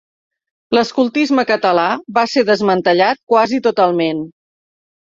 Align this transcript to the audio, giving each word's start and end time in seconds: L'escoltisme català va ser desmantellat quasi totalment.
L'escoltisme 0.77 1.45
català 1.53 1.85
va 2.17 2.25
ser 2.33 2.45
desmantellat 2.51 3.25
quasi 3.35 3.65
totalment. 3.71 4.27